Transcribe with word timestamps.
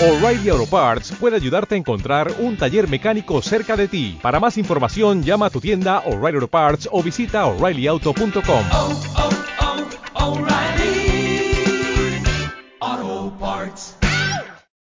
O'Reilly 0.00 0.48
Auto 0.48 0.66
Parts 0.66 1.12
puede 1.12 1.36
ayudarte 1.36 1.76
a 1.76 1.78
encontrar 1.78 2.34
un 2.40 2.56
taller 2.56 2.88
mecánico 2.88 3.40
cerca 3.40 3.76
de 3.76 3.86
ti. 3.86 4.18
Para 4.20 4.40
más 4.40 4.58
información, 4.58 5.22
llama 5.22 5.46
a 5.46 5.50
tu 5.50 5.60
tienda 5.60 6.00
O'Reilly 6.00 6.36
Auto 6.36 6.48
Parts 6.48 6.88
o 6.90 7.00
visita 7.00 7.46
oreillyauto.com. 7.46 8.64
oh, 8.72 9.00
oh, 12.80 13.36
Parts. 13.38 13.96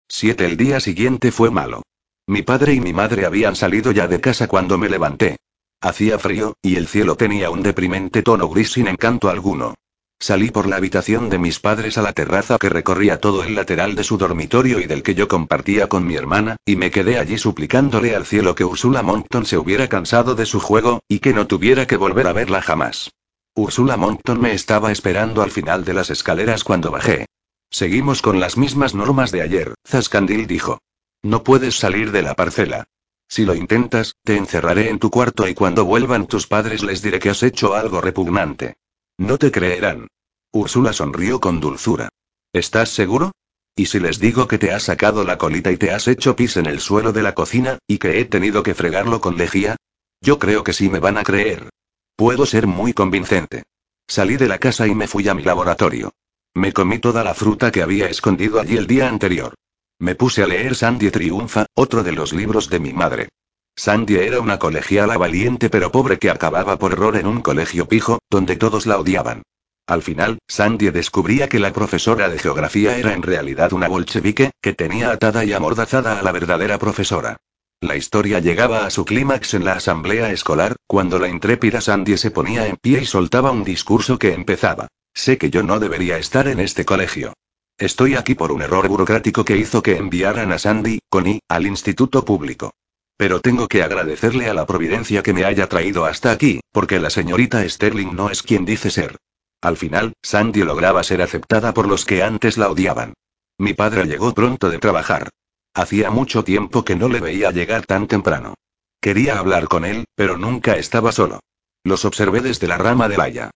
7. 0.08 0.46
El 0.46 0.56
día 0.56 0.80
siguiente 0.80 1.30
fue 1.30 1.50
malo. 1.50 1.82
Mi 2.26 2.42
padre 2.42 2.72
y 2.72 2.80
mi 2.80 2.94
madre 2.94 3.26
habían 3.26 3.54
salido 3.54 3.92
ya 3.92 4.08
de 4.08 4.20
casa 4.20 4.48
cuando 4.48 4.78
me 4.78 4.88
levanté. 4.88 5.36
Hacía 5.82 6.18
frío, 6.18 6.54
y 6.62 6.76
el 6.76 6.86
cielo 6.86 7.16
tenía 7.16 7.50
un 7.50 7.62
deprimente 7.62 8.22
tono 8.22 8.48
gris 8.48 8.72
sin 8.72 8.88
encanto 8.88 9.28
alguno. 9.28 9.74
Salí 10.22 10.52
por 10.52 10.68
la 10.68 10.76
habitación 10.76 11.30
de 11.30 11.38
mis 11.38 11.58
padres 11.58 11.98
a 11.98 12.02
la 12.02 12.12
terraza 12.12 12.56
que 12.56 12.68
recorría 12.68 13.18
todo 13.18 13.42
el 13.42 13.56
lateral 13.56 13.96
de 13.96 14.04
su 14.04 14.18
dormitorio 14.18 14.78
y 14.78 14.86
del 14.86 15.02
que 15.02 15.16
yo 15.16 15.26
compartía 15.26 15.88
con 15.88 16.06
mi 16.06 16.14
hermana, 16.14 16.58
y 16.64 16.76
me 16.76 16.92
quedé 16.92 17.18
allí 17.18 17.38
suplicándole 17.38 18.14
al 18.14 18.24
cielo 18.24 18.54
que 18.54 18.64
Ursula 18.64 19.02
Monckton 19.02 19.46
se 19.46 19.58
hubiera 19.58 19.88
cansado 19.88 20.36
de 20.36 20.46
su 20.46 20.60
juego, 20.60 21.00
y 21.08 21.18
que 21.18 21.32
no 21.32 21.48
tuviera 21.48 21.88
que 21.88 21.96
volver 21.96 22.28
a 22.28 22.32
verla 22.32 22.62
jamás. 22.62 23.10
Ursula 23.56 23.96
Monckton 23.96 24.40
me 24.40 24.52
estaba 24.54 24.92
esperando 24.92 25.42
al 25.42 25.50
final 25.50 25.84
de 25.84 25.94
las 25.94 26.08
escaleras 26.08 26.62
cuando 26.62 26.92
bajé. 26.92 27.26
Seguimos 27.68 28.22
con 28.22 28.38
las 28.38 28.56
mismas 28.56 28.94
normas 28.94 29.32
de 29.32 29.42
ayer, 29.42 29.74
Zascandil 29.84 30.46
dijo. 30.46 30.78
No 31.24 31.42
puedes 31.42 31.74
salir 31.74 32.12
de 32.12 32.22
la 32.22 32.34
parcela. 32.34 32.84
Si 33.26 33.44
lo 33.44 33.56
intentas, 33.56 34.14
te 34.22 34.36
encerraré 34.36 34.88
en 34.88 35.00
tu 35.00 35.10
cuarto 35.10 35.48
y 35.48 35.54
cuando 35.54 35.84
vuelvan 35.84 36.28
tus 36.28 36.46
padres 36.46 36.84
les 36.84 37.02
diré 37.02 37.18
que 37.18 37.30
has 37.30 37.42
hecho 37.42 37.74
algo 37.74 38.00
repugnante. 38.00 38.76
No 39.22 39.38
te 39.38 39.52
creerán. 39.52 40.08
Úrsula 40.50 40.92
sonrió 40.92 41.38
con 41.38 41.60
dulzura. 41.60 42.08
¿Estás 42.52 42.88
seguro? 42.88 43.30
¿Y 43.76 43.86
si 43.86 44.00
les 44.00 44.18
digo 44.18 44.48
que 44.48 44.58
te 44.58 44.72
has 44.72 44.82
sacado 44.82 45.22
la 45.22 45.38
colita 45.38 45.70
y 45.70 45.76
te 45.76 45.92
has 45.92 46.08
hecho 46.08 46.34
pis 46.34 46.56
en 46.56 46.66
el 46.66 46.80
suelo 46.80 47.12
de 47.12 47.22
la 47.22 47.32
cocina, 47.32 47.78
y 47.86 47.98
que 47.98 48.18
he 48.18 48.24
tenido 48.24 48.64
que 48.64 48.74
fregarlo 48.74 49.20
con 49.20 49.38
lejía? 49.38 49.76
Yo 50.20 50.40
creo 50.40 50.64
que 50.64 50.72
sí 50.72 50.90
me 50.90 50.98
van 50.98 51.18
a 51.18 51.22
creer. 51.22 51.70
Puedo 52.16 52.46
ser 52.46 52.66
muy 52.66 52.94
convincente. 52.94 53.62
Salí 54.08 54.36
de 54.36 54.48
la 54.48 54.58
casa 54.58 54.88
y 54.88 54.94
me 54.96 55.06
fui 55.06 55.28
a 55.28 55.34
mi 55.34 55.44
laboratorio. 55.44 56.10
Me 56.52 56.72
comí 56.72 56.98
toda 56.98 57.22
la 57.22 57.34
fruta 57.34 57.70
que 57.70 57.82
había 57.82 58.08
escondido 58.08 58.58
allí 58.58 58.76
el 58.76 58.88
día 58.88 59.08
anterior. 59.08 59.54
Me 60.00 60.16
puse 60.16 60.42
a 60.42 60.48
leer 60.48 60.74
Sandy 60.74 61.12
Triunfa, 61.12 61.66
otro 61.74 62.02
de 62.02 62.10
los 62.10 62.32
libros 62.32 62.68
de 62.68 62.80
mi 62.80 62.92
madre. 62.92 63.28
Sandy 63.74 64.16
era 64.16 64.40
una 64.40 64.58
colegiala 64.58 65.16
valiente 65.16 65.70
pero 65.70 65.90
pobre 65.90 66.18
que 66.18 66.30
acababa 66.30 66.78
por 66.78 66.92
error 66.92 67.16
en 67.16 67.26
un 67.26 67.40
colegio 67.40 67.88
pijo, 67.88 68.18
donde 68.30 68.56
todos 68.56 68.86
la 68.86 68.98
odiaban. 68.98 69.42
Al 69.86 70.02
final, 70.02 70.38
Sandy 70.46 70.90
descubría 70.90 71.48
que 71.48 71.58
la 71.58 71.72
profesora 71.72 72.28
de 72.28 72.38
geografía 72.38 72.96
era 72.96 73.14
en 73.14 73.22
realidad 73.22 73.72
una 73.72 73.88
bolchevique, 73.88 74.52
que 74.60 74.74
tenía 74.74 75.10
atada 75.10 75.44
y 75.44 75.52
amordazada 75.52 76.18
a 76.18 76.22
la 76.22 76.32
verdadera 76.32 76.78
profesora. 76.78 77.36
La 77.80 77.96
historia 77.96 78.38
llegaba 78.38 78.86
a 78.86 78.90
su 78.90 79.04
clímax 79.04 79.54
en 79.54 79.64
la 79.64 79.72
asamblea 79.72 80.30
escolar, 80.30 80.76
cuando 80.86 81.18
la 81.18 81.28
intrépida 81.28 81.80
Sandy 81.80 82.16
se 82.16 82.30
ponía 82.30 82.68
en 82.68 82.76
pie 82.76 83.00
y 83.02 83.06
soltaba 83.06 83.50
un 83.50 83.64
discurso 83.64 84.18
que 84.18 84.34
empezaba. 84.34 84.86
Sé 85.14 85.36
que 85.36 85.50
yo 85.50 85.64
no 85.64 85.80
debería 85.80 86.16
estar 86.18 86.46
en 86.46 86.60
este 86.60 86.84
colegio. 86.84 87.32
Estoy 87.78 88.14
aquí 88.14 88.36
por 88.36 88.52
un 88.52 88.62
error 88.62 88.86
burocrático 88.86 89.44
que 89.44 89.56
hizo 89.56 89.82
que 89.82 89.96
enviaran 89.96 90.52
a 90.52 90.58
Sandy, 90.58 91.00
con 91.08 91.26
I, 91.26 91.40
al 91.48 91.66
instituto 91.66 92.24
público. 92.24 92.72
Pero 93.16 93.40
tengo 93.40 93.68
que 93.68 93.82
agradecerle 93.82 94.48
a 94.48 94.54
la 94.54 94.66
providencia 94.66 95.22
que 95.22 95.32
me 95.32 95.44
haya 95.44 95.68
traído 95.68 96.04
hasta 96.04 96.30
aquí, 96.30 96.60
porque 96.72 96.98
la 96.98 97.10
señorita 97.10 97.68
Sterling 97.68 98.14
no 98.14 98.30
es 98.30 98.42
quien 98.42 98.64
dice 98.64 98.90
ser. 98.90 99.16
Al 99.60 99.76
final, 99.76 100.14
Sandy 100.22 100.64
lograba 100.64 101.02
ser 101.04 101.22
aceptada 101.22 101.72
por 101.72 101.86
los 101.86 102.04
que 102.04 102.22
antes 102.22 102.58
la 102.58 102.68
odiaban. 102.68 103.14
Mi 103.58 103.74
padre 103.74 104.04
llegó 104.06 104.34
pronto 104.34 104.70
de 104.70 104.78
trabajar. 104.78 105.28
Hacía 105.74 106.10
mucho 106.10 106.42
tiempo 106.42 106.84
que 106.84 106.96
no 106.96 107.08
le 107.08 107.20
veía 107.20 107.50
llegar 107.52 107.86
tan 107.86 108.08
temprano. 108.08 108.54
Quería 109.00 109.38
hablar 109.38 109.68
con 109.68 109.84
él, 109.84 110.04
pero 110.14 110.36
nunca 110.36 110.76
estaba 110.76 111.12
solo. 111.12 111.40
Los 111.84 112.04
observé 112.04 112.40
desde 112.40 112.66
la 112.66 112.78
rama 112.78 113.08
de 113.08 113.16
valla. 113.16 113.50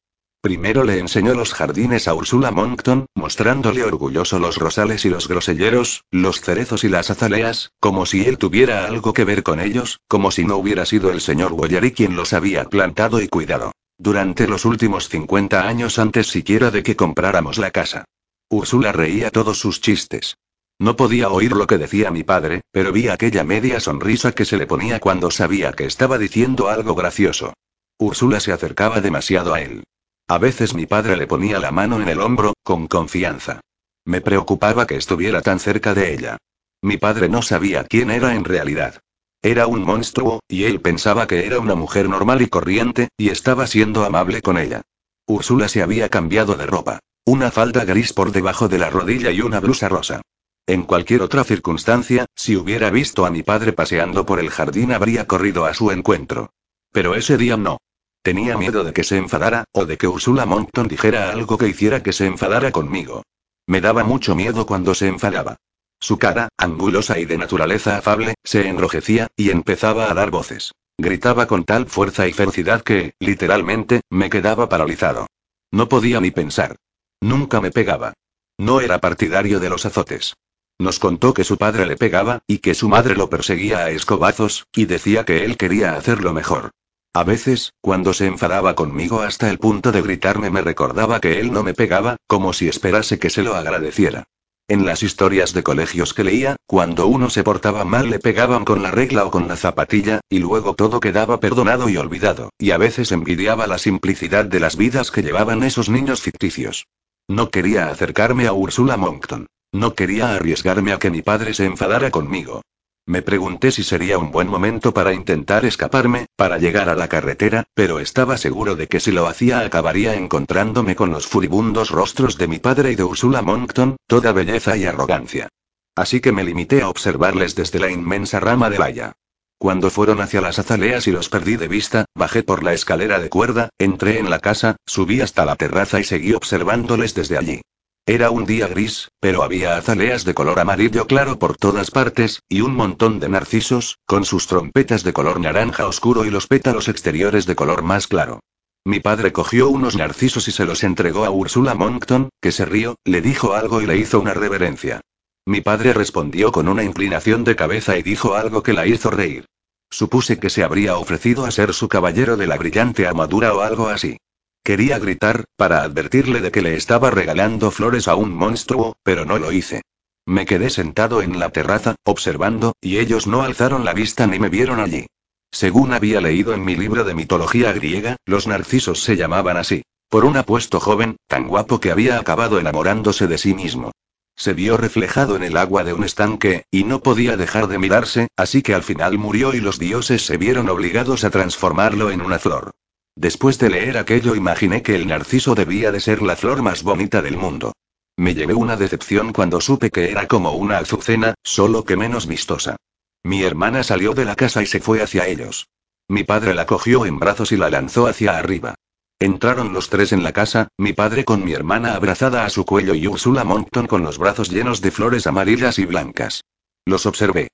Primero 0.46 0.84
le 0.84 1.00
enseñó 1.00 1.34
los 1.34 1.52
jardines 1.52 2.06
a 2.06 2.14
Ursula 2.14 2.52
Monckton, 2.52 3.06
mostrándole 3.16 3.82
orgulloso 3.82 4.38
los 4.38 4.58
rosales 4.58 5.04
y 5.04 5.08
los 5.08 5.26
groselleros, 5.26 6.04
los 6.12 6.40
cerezos 6.40 6.84
y 6.84 6.88
las 6.88 7.10
azaleas, 7.10 7.72
como 7.80 8.06
si 8.06 8.24
él 8.26 8.38
tuviera 8.38 8.86
algo 8.86 9.12
que 9.12 9.24
ver 9.24 9.42
con 9.42 9.58
ellos, 9.58 9.98
como 10.06 10.30
si 10.30 10.44
no 10.44 10.56
hubiera 10.56 10.86
sido 10.86 11.10
el 11.10 11.20
señor 11.20 11.54
Boyari 11.54 11.90
quien 11.90 12.14
los 12.14 12.32
había 12.32 12.64
plantado 12.66 13.20
y 13.20 13.26
cuidado. 13.26 13.72
Durante 13.98 14.46
los 14.46 14.64
últimos 14.64 15.08
50 15.08 15.66
años 15.66 15.98
antes 15.98 16.28
siquiera 16.28 16.70
de 16.70 16.84
que 16.84 16.94
compráramos 16.94 17.58
la 17.58 17.72
casa. 17.72 18.04
Úrsula 18.48 18.92
reía 18.92 19.32
todos 19.32 19.58
sus 19.58 19.80
chistes. 19.80 20.36
No 20.78 20.94
podía 20.94 21.28
oír 21.28 21.56
lo 21.56 21.66
que 21.66 21.76
decía 21.76 22.12
mi 22.12 22.22
padre, 22.22 22.60
pero 22.70 22.92
vi 22.92 23.08
aquella 23.08 23.42
media 23.42 23.80
sonrisa 23.80 24.30
que 24.30 24.44
se 24.44 24.58
le 24.58 24.68
ponía 24.68 25.00
cuando 25.00 25.32
sabía 25.32 25.72
que 25.72 25.86
estaba 25.86 26.18
diciendo 26.18 26.68
algo 26.68 26.94
gracioso. 26.94 27.52
Úrsula 27.98 28.38
se 28.38 28.52
acercaba 28.52 29.00
demasiado 29.00 29.52
a 29.52 29.60
él. 29.60 29.82
A 30.28 30.38
veces 30.38 30.74
mi 30.74 30.86
padre 30.86 31.16
le 31.16 31.28
ponía 31.28 31.60
la 31.60 31.70
mano 31.70 32.00
en 32.00 32.08
el 32.08 32.20
hombro, 32.20 32.54
con 32.64 32.88
confianza. 32.88 33.60
Me 34.04 34.20
preocupaba 34.20 34.86
que 34.86 34.96
estuviera 34.96 35.40
tan 35.40 35.60
cerca 35.60 35.94
de 35.94 36.12
ella. 36.12 36.38
Mi 36.82 36.96
padre 36.96 37.28
no 37.28 37.42
sabía 37.42 37.84
quién 37.84 38.10
era 38.10 38.34
en 38.34 38.44
realidad. 38.44 39.00
Era 39.40 39.68
un 39.68 39.84
monstruo, 39.84 40.40
y 40.48 40.64
él 40.64 40.80
pensaba 40.80 41.28
que 41.28 41.46
era 41.46 41.60
una 41.60 41.76
mujer 41.76 42.08
normal 42.08 42.42
y 42.42 42.48
corriente, 42.48 43.08
y 43.16 43.28
estaba 43.28 43.68
siendo 43.68 44.04
amable 44.04 44.42
con 44.42 44.58
ella. 44.58 44.82
Úrsula 45.26 45.68
se 45.68 45.82
había 45.82 46.08
cambiado 46.08 46.56
de 46.56 46.66
ropa. 46.66 46.98
Una 47.24 47.52
falda 47.52 47.84
gris 47.84 48.12
por 48.12 48.32
debajo 48.32 48.68
de 48.68 48.78
la 48.78 48.90
rodilla 48.90 49.30
y 49.30 49.40
una 49.40 49.60
blusa 49.60 49.88
rosa. 49.88 50.22
En 50.66 50.82
cualquier 50.82 51.22
otra 51.22 51.44
circunstancia, 51.44 52.26
si 52.34 52.56
hubiera 52.56 52.90
visto 52.90 53.26
a 53.26 53.30
mi 53.30 53.44
padre 53.44 53.72
paseando 53.72 54.26
por 54.26 54.40
el 54.40 54.50
jardín 54.50 54.90
habría 54.92 55.28
corrido 55.28 55.64
a 55.66 55.74
su 55.74 55.92
encuentro. 55.92 56.50
Pero 56.92 57.14
ese 57.14 57.36
día 57.36 57.56
no. 57.56 57.78
Tenía 58.26 58.56
miedo 58.56 58.82
de 58.82 58.92
que 58.92 59.04
se 59.04 59.18
enfadara, 59.18 59.66
o 59.70 59.86
de 59.86 59.96
que 59.96 60.08
Ursula 60.08 60.46
Monckton 60.46 60.88
dijera 60.88 61.30
algo 61.30 61.56
que 61.56 61.68
hiciera 61.68 62.02
que 62.02 62.12
se 62.12 62.26
enfadara 62.26 62.72
conmigo. 62.72 63.22
Me 63.68 63.80
daba 63.80 64.02
mucho 64.02 64.34
miedo 64.34 64.66
cuando 64.66 64.96
se 64.96 65.06
enfadaba. 65.06 65.58
Su 66.00 66.18
cara, 66.18 66.48
angulosa 66.58 67.20
y 67.20 67.24
de 67.24 67.38
naturaleza 67.38 67.96
afable, 67.96 68.34
se 68.42 68.66
enrojecía, 68.66 69.28
y 69.36 69.50
empezaba 69.50 70.10
a 70.10 70.14
dar 70.14 70.32
voces. 70.32 70.72
Gritaba 70.98 71.46
con 71.46 71.62
tal 71.62 71.86
fuerza 71.86 72.26
y 72.26 72.32
ferocidad 72.32 72.82
que, 72.82 73.14
literalmente, 73.20 74.00
me 74.10 74.28
quedaba 74.28 74.68
paralizado. 74.68 75.28
No 75.70 75.88
podía 75.88 76.20
ni 76.20 76.32
pensar. 76.32 76.74
Nunca 77.20 77.60
me 77.60 77.70
pegaba. 77.70 78.14
No 78.58 78.80
era 78.80 79.00
partidario 79.00 79.60
de 79.60 79.70
los 79.70 79.86
azotes. 79.86 80.34
Nos 80.80 80.98
contó 80.98 81.32
que 81.32 81.44
su 81.44 81.58
padre 81.58 81.86
le 81.86 81.96
pegaba, 81.96 82.40
y 82.48 82.58
que 82.58 82.74
su 82.74 82.88
madre 82.88 83.14
lo 83.14 83.30
perseguía 83.30 83.84
a 83.84 83.90
escobazos, 83.90 84.66
y 84.74 84.86
decía 84.86 85.24
que 85.24 85.44
él 85.44 85.56
quería 85.56 85.94
hacerlo 85.94 86.32
mejor. 86.32 86.72
A 87.16 87.24
veces, 87.24 87.72
cuando 87.80 88.12
se 88.12 88.26
enfadaba 88.26 88.74
conmigo 88.74 89.22
hasta 89.22 89.48
el 89.48 89.58
punto 89.58 89.90
de 89.90 90.02
gritarme 90.02 90.50
me 90.50 90.60
recordaba 90.60 91.18
que 91.18 91.40
él 91.40 91.50
no 91.50 91.62
me 91.62 91.72
pegaba, 91.72 92.18
como 92.26 92.52
si 92.52 92.68
esperase 92.68 93.18
que 93.18 93.30
se 93.30 93.42
lo 93.42 93.54
agradeciera. 93.54 94.24
En 94.68 94.84
las 94.84 95.02
historias 95.02 95.54
de 95.54 95.62
colegios 95.62 96.12
que 96.12 96.24
leía, 96.24 96.56
cuando 96.66 97.06
uno 97.06 97.30
se 97.30 97.42
portaba 97.42 97.86
mal 97.86 98.10
le 98.10 98.18
pegaban 98.18 98.66
con 98.66 98.82
la 98.82 98.90
regla 98.90 99.24
o 99.24 99.30
con 99.30 99.48
la 99.48 99.56
zapatilla, 99.56 100.20
y 100.28 100.40
luego 100.40 100.74
todo 100.74 101.00
quedaba 101.00 101.40
perdonado 101.40 101.88
y 101.88 101.96
olvidado, 101.96 102.50
y 102.58 102.72
a 102.72 102.76
veces 102.76 103.10
envidiaba 103.12 103.66
la 103.66 103.78
simplicidad 103.78 104.44
de 104.44 104.60
las 104.60 104.76
vidas 104.76 105.10
que 105.10 105.22
llevaban 105.22 105.62
esos 105.62 105.88
niños 105.88 106.20
ficticios. 106.20 106.86
No 107.28 107.48
quería 107.48 107.88
acercarme 107.88 108.46
a 108.46 108.52
Ursula 108.52 108.98
Monckton. 108.98 109.46
No 109.72 109.94
quería 109.94 110.34
arriesgarme 110.34 110.92
a 110.92 110.98
que 110.98 111.10
mi 111.10 111.22
padre 111.22 111.54
se 111.54 111.64
enfadara 111.64 112.10
conmigo. 112.10 112.60
Me 113.08 113.22
pregunté 113.22 113.70
si 113.70 113.84
sería 113.84 114.18
un 114.18 114.32
buen 114.32 114.48
momento 114.48 114.92
para 114.92 115.12
intentar 115.12 115.64
escaparme, 115.64 116.26
para 116.34 116.58
llegar 116.58 116.88
a 116.88 116.96
la 116.96 117.06
carretera, 117.06 117.62
pero 117.72 118.00
estaba 118.00 118.36
seguro 118.36 118.74
de 118.74 118.88
que 118.88 118.98
si 118.98 119.12
lo 119.12 119.28
hacía 119.28 119.60
acabaría 119.60 120.16
encontrándome 120.16 120.96
con 120.96 121.12
los 121.12 121.28
furibundos 121.28 121.90
rostros 121.90 122.36
de 122.36 122.48
mi 122.48 122.58
padre 122.58 122.90
y 122.90 122.96
de 122.96 123.04
Ursula 123.04 123.42
Monckton, 123.42 123.96
toda 124.08 124.32
belleza 124.32 124.76
y 124.76 124.86
arrogancia. 124.86 125.48
Así 125.94 126.20
que 126.20 126.32
me 126.32 126.42
limité 126.42 126.82
a 126.82 126.88
observarles 126.88 127.54
desde 127.54 127.78
la 127.78 127.92
inmensa 127.92 128.40
rama 128.40 128.70
de 128.70 128.78
valla. 128.78 129.12
Cuando 129.56 129.88
fueron 129.88 130.20
hacia 130.20 130.40
las 130.40 130.58
azaleas 130.58 131.06
y 131.06 131.12
los 131.12 131.28
perdí 131.28 131.56
de 131.56 131.68
vista, 131.68 132.06
bajé 132.12 132.42
por 132.42 132.64
la 132.64 132.72
escalera 132.72 133.20
de 133.20 133.28
cuerda, 133.28 133.68
entré 133.78 134.18
en 134.18 134.30
la 134.30 134.40
casa, 134.40 134.76
subí 134.84 135.20
hasta 135.20 135.44
la 135.44 135.54
terraza 135.54 136.00
y 136.00 136.04
seguí 136.04 136.34
observándoles 136.34 137.14
desde 137.14 137.38
allí. 137.38 137.60
Era 138.08 138.30
un 138.30 138.46
día 138.46 138.68
gris, 138.68 139.10
pero 139.18 139.42
había 139.42 139.76
azaleas 139.76 140.24
de 140.24 140.32
color 140.32 140.60
amarillo 140.60 141.08
claro 141.08 141.40
por 141.40 141.56
todas 141.56 141.90
partes, 141.90 142.40
y 142.48 142.60
un 142.60 142.72
montón 142.76 143.18
de 143.18 143.28
narcisos, 143.28 143.98
con 144.06 144.24
sus 144.24 144.46
trompetas 144.46 145.02
de 145.02 145.12
color 145.12 145.40
naranja 145.40 145.88
oscuro 145.88 146.24
y 146.24 146.30
los 146.30 146.46
pétalos 146.46 146.86
exteriores 146.86 147.46
de 147.46 147.56
color 147.56 147.82
más 147.82 148.06
claro. 148.06 148.38
Mi 148.84 149.00
padre 149.00 149.32
cogió 149.32 149.68
unos 149.68 149.96
narcisos 149.96 150.46
y 150.46 150.52
se 150.52 150.64
los 150.64 150.84
entregó 150.84 151.24
a 151.24 151.30
Ursula 151.30 151.74
Monckton, 151.74 152.28
que 152.40 152.52
se 152.52 152.64
rió, 152.64 152.94
le 153.04 153.20
dijo 153.22 153.54
algo 153.54 153.82
y 153.82 153.86
le 153.86 153.96
hizo 153.96 154.20
una 154.20 154.34
reverencia. 154.34 155.00
Mi 155.44 155.60
padre 155.60 155.92
respondió 155.92 156.52
con 156.52 156.68
una 156.68 156.84
inclinación 156.84 157.42
de 157.42 157.56
cabeza 157.56 157.98
y 157.98 158.04
dijo 158.04 158.36
algo 158.36 158.62
que 158.62 158.72
la 158.72 158.86
hizo 158.86 159.10
reír. 159.10 159.46
Supuse 159.90 160.38
que 160.38 160.50
se 160.50 160.62
habría 160.62 160.96
ofrecido 160.96 161.44
a 161.44 161.50
ser 161.50 161.74
su 161.74 161.88
caballero 161.88 162.36
de 162.36 162.46
la 162.46 162.56
brillante 162.56 163.04
armadura 163.04 163.52
o 163.52 163.62
algo 163.62 163.88
así. 163.88 164.16
Quería 164.66 164.98
gritar, 164.98 165.44
para 165.54 165.84
advertirle 165.84 166.40
de 166.40 166.50
que 166.50 166.60
le 166.60 166.74
estaba 166.74 167.12
regalando 167.12 167.70
flores 167.70 168.08
a 168.08 168.16
un 168.16 168.34
monstruo, 168.34 168.96
pero 169.04 169.24
no 169.24 169.38
lo 169.38 169.52
hice. 169.52 169.82
Me 170.26 170.44
quedé 170.44 170.70
sentado 170.70 171.22
en 171.22 171.38
la 171.38 171.50
terraza, 171.50 171.94
observando, 172.02 172.72
y 172.80 172.98
ellos 172.98 173.28
no 173.28 173.42
alzaron 173.42 173.84
la 173.84 173.94
vista 173.94 174.26
ni 174.26 174.40
me 174.40 174.48
vieron 174.48 174.80
allí. 174.80 175.06
Según 175.52 175.92
había 175.92 176.20
leído 176.20 176.52
en 176.52 176.64
mi 176.64 176.74
libro 176.74 177.04
de 177.04 177.14
mitología 177.14 177.72
griega, 177.72 178.16
los 178.24 178.48
narcisos 178.48 179.04
se 179.04 179.14
llamaban 179.14 179.56
así. 179.56 179.84
Por 180.08 180.24
un 180.24 180.36
apuesto 180.36 180.80
joven, 180.80 181.14
tan 181.28 181.46
guapo 181.46 181.78
que 181.78 181.92
había 181.92 182.18
acabado 182.18 182.58
enamorándose 182.58 183.28
de 183.28 183.38
sí 183.38 183.54
mismo. 183.54 183.92
Se 184.34 184.52
vio 184.52 184.76
reflejado 184.76 185.36
en 185.36 185.44
el 185.44 185.58
agua 185.58 185.84
de 185.84 185.92
un 185.92 186.02
estanque, 186.02 186.64
y 186.72 186.82
no 186.82 187.02
podía 187.02 187.36
dejar 187.36 187.68
de 187.68 187.78
mirarse, 187.78 188.26
así 188.36 188.62
que 188.62 188.74
al 188.74 188.82
final 188.82 189.16
murió 189.16 189.54
y 189.54 189.60
los 189.60 189.78
dioses 189.78 190.26
se 190.26 190.38
vieron 190.38 190.68
obligados 190.68 191.22
a 191.22 191.30
transformarlo 191.30 192.10
en 192.10 192.20
una 192.20 192.40
flor. 192.40 192.72
Después 193.16 193.58
de 193.58 193.70
leer 193.70 193.96
aquello 193.96 194.34
imaginé 194.34 194.82
que 194.82 194.94
el 194.94 195.06
narciso 195.06 195.54
debía 195.54 195.90
de 195.90 196.00
ser 196.00 196.20
la 196.20 196.36
flor 196.36 196.60
más 196.62 196.82
bonita 196.82 197.22
del 197.22 197.38
mundo. 197.38 197.72
Me 198.18 198.34
llevé 198.34 198.52
una 198.52 198.76
decepción 198.76 199.32
cuando 199.32 199.60
supe 199.60 199.90
que 199.90 200.10
era 200.10 200.28
como 200.28 200.52
una 200.52 200.78
azucena, 200.78 201.34
solo 201.42 201.84
que 201.84 201.96
menos 201.96 202.26
vistosa. 202.26 202.76
Mi 203.24 203.42
hermana 203.42 203.82
salió 203.82 204.12
de 204.12 204.26
la 204.26 204.36
casa 204.36 204.62
y 204.62 204.66
se 204.66 204.80
fue 204.80 205.02
hacia 205.02 205.26
ellos. 205.26 205.68
Mi 206.08 206.24
padre 206.24 206.54
la 206.54 206.66
cogió 206.66 207.06
en 207.06 207.18
brazos 207.18 207.52
y 207.52 207.56
la 207.56 207.70
lanzó 207.70 208.06
hacia 208.06 208.36
arriba. 208.36 208.74
Entraron 209.18 209.72
los 209.72 209.88
tres 209.88 210.12
en 210.12 210.22
la 210.22 210.32
casa, 210.32 210.68
mi 210.76 210.92
padre 210.92 211.24
con 211.24 211.42
mi 211.42 211.52
hermana 211.52 211.94
abrazada 211.94 212.44
a 212.44 212.50
su 212.50 212.66
cuello 212.66 212.94
y 212.94 213.08
Ursula 213.08 213.44
Monton 213.44 213.86
con 213.86 214.02
los 214.02 214.18
brazos 214.18 214.50
llenos 214.50 214.82
de 214.82 214.90
flores 214.90 215.26
amarillas 215.26 215.78
y 215.78 215.86
blancas. 215.86 216.42
Los 216.84 217.06
observé. 217.06 217.48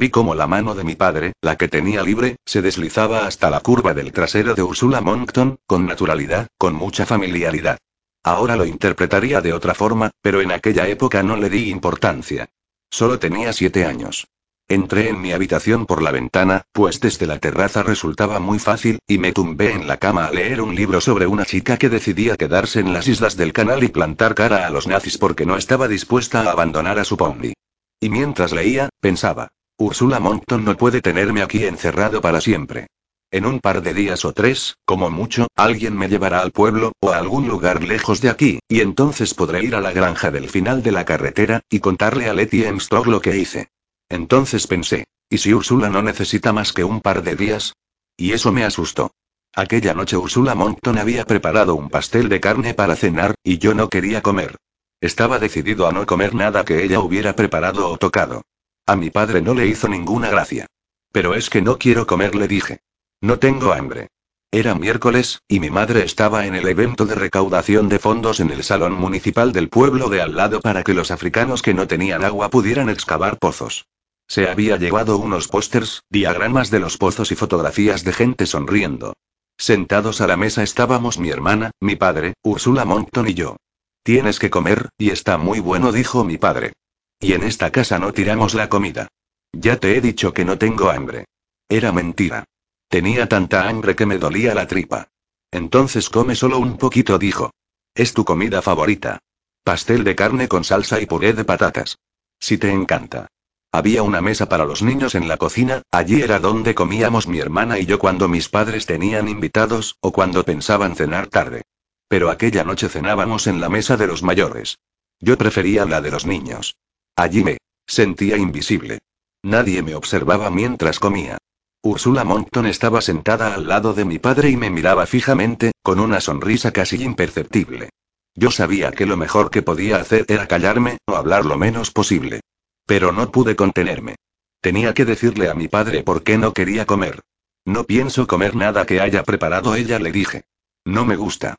Vi 0.00 0.08
cómo 0.08 0.34
la 0.34 0.46
mano 0.46 0.74
de 0.74 0.82
mi 0.82 0.94
padre, 0.94 1.34
la 1.42 1.56
que 1.56 1.68
tenía 1.68 2.02
libre, 2.02 2.36
se 2.46 2.62
deslizaba 2.62 3.26
hasta 3.26 3.50
la 3.50 3.60
curva 3.60 3.92
del 3.92 4.12
trasero 4.12 4.54
de 4.54 4.62
Ursula 4.62 5.02
Monton, 5.02 5.58
con 5.66 5.84
naturalidad, 5.84 6.48
con 6.56 6.74
mucha 6.74 7.04
familiaridad. 7.04 7.76
Ahora 8.24 8.56
lo 8.56 8.64
interpretaría 8.64 9.42
de 9.42 9.52
otra 9.52 9.74
forma, 9.74 10.10
pero 10.22 10.40
en 10.40 10.52
aquella 10.52 10.88
época 10.88 11.22
no 11.22 11.36
le 11.36 11.50
di 11.50 11.68
importancia. 11.68 12.48
Solo 12.88 13.18
tenía 13.18 13.52
siete 13.52 13.84
años. 13.84 14.26
Entré 14.68 15.10
en 15.10 15.20
mi 15.20 15.32
habitación 15.32 15.84
por 15.84 16.00
la 16.00 16.12
ventana, 16.12 16.62
pues 16.72 16.98
desde 17.00 17.26
la 17.26 17.38
terraza 17.38 17.82
resultaba 17.82 18.40
muy 18.40 18.58
fácil, 18.58 19.00
y 19.06 19.18
me 19.18 19.32
tumbé 19.32 19.72
en 19.72 19.86
la 19.86 19.98
cama 19.98 20.24
a 20.24 20.32
leer 20.32 20.62
un 20.62 20.74
libro 20.74 21.02
sobre 21.02 21.26
una 21.26 21.44
chica 21.44 21.76
que 21.76 21.90
decidía 21.90 22.38
quedarse 22.38 22.80
en 22.80 22.94
las 22.94 23.06
islas 23.06 23.36
del 23.36 23.52
canal 23.52 23.84
y 23.84 23.88
plantar 23.88 24.34
cara 24.34 24.66
a 24.66 24.70
los 24.70 24.86
nazis 24.86 25.18
porque 25.18 25.44
no 25.44 25.58
estaba 25.58 25.88
dispuesta 25.88 26.40
a 26.40 26.52
abandonar 26.52 26.98
a 26.98 27.04
su 27.04 27.18
pony. 27.18 27.52
Y 28.00 28.08
mientras 28.08 28.52
leía, 28.52 28.88
pensaba, 29.02 29.50
Úrsula 29.80 30.20
Monton 30.20 30.62
no 30.62 30.76
puede 30.76 31.00
tenerme 31.00 31.40
aquí 31.40 31.64
encerrado 31.64 32.20
para 32.20 32.42
siempre. 32.42 32.88
En 33.30 33.46
un 33.46 33.60
par 33.60 33.80
de 33.80 33.94
días 33.94 34.26
o 34.26 34.34
tres, 34.34 34.76
como 34.84 35.08
mucho, 35.08 35.46
alguien 35.56 35.96
me 35.96 36.10
llevará 36.10 36.42
al 36.42 36.50
pueblo, 36.50 36.92
o 37.00 37.12
a 37.12 37.16
algún 37.16 37.48
lugar 37.48 37.82
lejos 37.82 38.20
de 38.20 38.28
aquí, 38.28 38.58
y 38.68 38.82
entonces 38.82 39.32
podré 39.32 39.64
ir 39.64 39.74
a 39.74 39.80
la 39.80 39.92
granja 39.92 40.30
del 40.30 40.50
final 40.50 40.82
de 40.82 40.92
la 40.92 41.06
carretera, 41.06 41.62
y 41.70 41.80
contarle 41.80 42.28
a 42.28 42.34
Letty 42.34 42.66
Armstrong 42.66 43.06
lo 43.06 43.22
que 43.22 43.38
hice. 43.38 43.68
Entonces 44.10 44.66
pensé, 44.66 45.06
¿y 45.30 45.38
si 45.38 45.54
Úrsula 45.54 45.88
no 45.88 46.02
necesita 46.02 46.52
más 46.52 46.74
que 46.74 46.84
un 46.84 47.00
par 47.00 47.22
de 47.22 47.36
días? 47.36 47.72
Y 48.18 48.32
eso 48.32 48.52
me 48.52 48.64
asustó. 48.64 49.12
Aquella 49.54 49.94
noche 49.94 50.18
Úrsula 50.18 50.54
Monton 50.54 50.98
había 50.98 51.24
preparado 51.24 51.74
un 51.74 51.88
pastel 51.88 52.28
de 52.28 52.38
carne 52.38 52.74
para 52.74 52.96
cenar, 52.96 53.34
y 53.42 53.56
yo 53.56 53.72
no 53.72 53.88
quería 53.88 54.20
comer. 54.20 54.56
Estaba 55.00 55.38
decidido 55.38 55.88
a 55.88 55.92
no 55.92 56.04
comer 56.04 56.34
nada 56.34 56.66
que 56.66 56.84
ella 56.84 57.00
hubiera 57.00 57.34
preparado 57.34 57.88
o 57.88 57.96
tocado. 57.96 58.42
A 58.90 58.96
mi 58.96 59.08
padre 59.08 59.40
no 59.40 59.54
le 59.54 59.68
hizo 59.68 59.86
ninguna 59.86 60.30
gracia. 60.30 60.66
Pero 61.12 61.36
es 61.36 61.48
que 61.48 61.62
no 61.62 61.78
quiero 61.78 62.08
comer, 62.08 62.34
le 62.34 62.48
dije. 62.48 62.80
No 63.20 63.38
tengo 63.38 63.72
hambre. 63.72 64.08
Era 64.50 64.74
miércoles, 64.74 65.42
y 65.46 65.60
mi 65.60 65.70
madre 65.70 66.04
estaba 66.04 66.44
en 66.44 66.56
el 66.56 66.66
evento 66.66 67.06
de 67.06 67.14
recaudación 67.14 67.88
de 67.88 68.00
fondos 68.00 68.40
en 68.40 68.50
el 68.50 68.64
salón 68.64 68.94
municipal 68.94 69.52
del 69.52 69.68
pueblo 69.68 70.08
de 70.08 70.20
al 70.20 70.34
lado 70.34 70.60
para 70.60 70.82
que 70.82 70.92
los 70.92 71.12
africanos 71.12 71.62
que 71.62 71.72
no 71.72 71.86
tenían 71.86 72.24
agua 72.24 72.50
pudieran 72.50 72.88
excavar 72.88 73.38
pozos. 73.38 73.86
Se 74.26 74.48
había 74.48 74.76
llevado 74.76 75.18
unos 75.18 75.46
pósters, 75.46 76.02
diagramas 76.10 76.68
de 76.72 76.80
los 76.80 76.98
pozos 76.98 77.30
y 77.30 77.36
fotografías 77.36 78.02
de 78.02 78.12
gente 78.12 78.44
sonriendo. 78.44 79.12
Sentados 79.56 80.20
a 80.20 80.26
la 80.26 80.36
mesa 80.36 80.64
estábamos 80.64 81.16
mi 81.16 81.30
hermana, 81.30 81.70
mi 81.78 81.94
padre, 81.94 82.34
Úrsula 82.42 82.84
Monton 82.84 83.28
y 83.28 83.34
yo. 83.34 83.56
Tienes 84.02 84.40
que 84.40 84.50
comer, 84.50 84.88
y 84.98 85.10
está 85.10 85.38
muy 85.38 85.60
bueno, 85.60 85.92
dijo 85.92 86.24
mi 86.24 86.38
padre. 86.38 86.72
Y 87.20 87.34
en 87.34 87.42
esta 87.42 87.70
casa 87.70 87.98
no 87.98 88.12
tiramos 88.12 88.54
la 88.54 88.68
comida. 88.68 89.08
Ya 89.52 89.76
te 89.76 89.96
he 89.96 90.00
dicho 90.00 90.32
que 90.32 90.44
no 90.44 90.58
tengo 90.58 90.90
hambre. 90.90 91.26
Era 91.68 91.92
mentira. 91.92 92.44
Tenía 92.88 93.28
tanta 93.28 93.68
hambre 93.68 93.94
que 93.94 94.06
me 94.06 94.18
dolía 94.18 94.54
la 94.54 94.66
tripa. 94.66 95.08
Entonces 95.50 96.08
come 96.08 96.34
solo 96.34 96.58
un 96.58 96.78
poquito, 96.78 97.18
dijo. 97.18 97.52
Es 97.94 98.14
tu 98.14 98.24
comida 98.24 98.62
favorita. 98.62 99.18
Pastel 99.62 100.02
de 100.02 100.16
carne 100.16 100.48
con 100.48 100.64
salsa 100.64 101.00
y 101.00 101.06
puré 101.06 101.34
de 101.34 101.44
patatas. 101.44 101.98
Si 102.38 102.56
te 102.56 102.70
encanta. 102.70 103.28
Había 103.72 104.02
una 104.02 104.20
mesa 104.20 104.48
para 104.48 104.64
los 104.64 104.82
niños 104.82 105.14
en 105.14 105.28
la 105.28 105.36
cocina, 105.36 105.82
allí 105.92 106.22
era 106.22 106.40
donde 106.40 106.74
comíamos 106.74 107.28
mi 107.28 107.38
hermana 107.38 107.78
y 107.78 107.86
yo 107.86 107.98
cuando 107.98 108.26
mis 108.26 108.48
padres 108.48 108.86
tenían 108.86 109.28
invitados, 109.28 109.96
o 110.00 110.10
cuando 110.10 110.44
pensaban 110.44 110.96
cenar 110.96 111.28
tarde. 111.28 111.62
Pero 112.08 112.30
aquella 112.30 112.64
noche 112.64 112.88
cenábamos 112.88 113.46
en 113.46 113.60
la 113.60 113.68
mesa 113.68 113.96
de 113.96 114.08
los 114.08 114.22
mayores. 114.22 114.78
Yo 115.20 115.38
prefería 115.38 115.84
la 115.84 116.00
de 116.00 116.10
los 116.10 116.26
niños. 116.26 116.76
Allí 117.20 117.44
me 117.44 117.58
sentía 117.86 118.38
invisible. 118.38 119.00
Nadie 119.42 119.82
me 119.82 119.94
observaba 119.94 120.48
mientras 120.48 120.98
comía. 120.98 121.36
Úrsula 121.82 122.24
Monton 122.24 122.64
estaba 122.64 123.02
sentada 123.02 123.52
al 123.54 123.68
lado 123.68 123.92
de 123.92 124.06
mi 124.06 124.18
padre 124.18 124.48
y 124.48 124.56
me 124.56 124.70
miraba 124.70 125.04
fijamente, 125.04 125.72
con 125.82 126.00
una 126.00 126.22
sonrisa 126.22 126.72
casi 126.72 127.02
imperceptible. 127.04 127.90
Yo 128.34 128.50
sabía 128.50 128.90
que 128.92 129.04
lo 129.04 129.18
mejor 129.18 129.50
que 129.50 129.60
podía 129.60 129.98
hacer 129.98 130.24
era 130.28 130.48
callarme, 130.48 130.96
o 131.04 131.14
hablar 131.14 131.44
lo 131.44 131.58
menos 131.58 131.90
posible. 131.90 132.40
Pero 132.86 133.12
no 133.12 133.30
pude 133.30 133.54
contenerme. 133.54 134.16
Tenía 134.62 134.94
que 134.94 135.04
decirle 135.04 135.50
a 135.50 135.54
mi 135.54 135.68
padre 135.68 136.02
por 136.02 136.22
qué 136.22 136.38
no 136.38 136.54
quería 136.54 136.86
comer. 136.86 137.20
No 137.66 137.84
pienso 137.84 138.26
comer 138.26 138.56
nada 138.56 138.86
que 138.86 139.02
haya 139.02 139.24
preparado 139.24 139.74
ella, 139.74 139.98
le 139.98 140.10
dije. 140.10 140.44
No 140.86 141.04
me 141.04 141.16
gusta. 141.16 141.56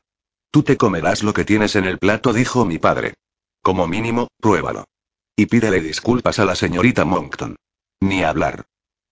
Tú 0.50 0.64
te 0.64 0.76
comerás 0.76 1.22
lo 1.22 1.32
que 1.32 1.44
tienes 1.44 1.76
en 1.76 1.84
el 1.84 1.98
plato, 1.98 2.32
dijo 2.32 2.64
mi 2.64 2.80
padre. 2.80 3.14
Como 3.62 3.86
mínimo, 3.86 4.26
pruébalo. 4.40 4.86
Y 5.42 5.46
pídele 5.46 5.80
disculpas 5.80 6.38
a 6.38 6.44
la 6.44 6.54
señorita 6.54 7.04
Monckton. 7.04 7.56
Ni 8.00 8.22
hablar. 8.22 8.66